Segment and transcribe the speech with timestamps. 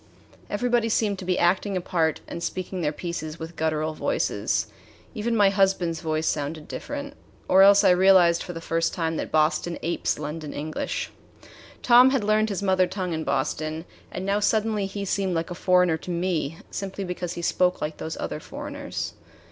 [0.49, 4.65] Everybody seemed to be acting a part and speaking their pieces with guttural voices.
[5.13, 7.13] Even my husband's voice sounded different
[7.47, 11.11] or else I realized for the first time that Boston apes London English.
[11.83, 15.53] Tom had learned his mother tongue in Boston, and now suddenly he seemed like a
[15.53, 19.13] foreigner to me simply because he spoke like these other foreigners.